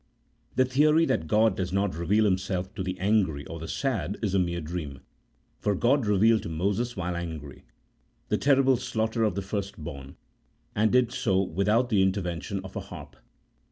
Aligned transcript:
The 0.55 0.65
theory 0.65 1.05
that 1.05 1.27
G 1.27 1.35
od 1.35 1.55
does 1.55 1.71
not 1.71 1.95
reveal 1.95 2.25
Himself 2.25 2.73
to 2.73 2.81
the 2.81 2.97
angry 2.99 3.45
or 3.45 3.59
the 3.59 3.67
sad, 3.67 4.17
is 4.23 4.33
a 4.33 4.39
mere 4.39 4.59
dream: 4.59 4.93
OHAP. 4.93 4.97
II.] 4.97 4.99
OF 4.99 5.61
PROPHETS. 5.61 5.63
31 5.75 5.75
for 5.75 5.79
God 5.79 6.05
revealed 6.07 6.41
to 6.41 6.49
Moses 6.49 6.97
while 6.97 7.15
angry, 7.15 7.65
the 8.29 8.37
terrible 8.39 8.77
slaughter 8.77 9.23
of 9.23 9.35
the 9.35 9.43
firstborn, 9.43 10.15
and 10.75 10.91
did 10.91 11.11
so 11.11 11.43
without 11.43 11.89
the 11.89 12.01
interven 12.03 12.39
tion 12.41 12.61
of 12.63 12.75
a 12.75 12.79
harp. 12.79 13.15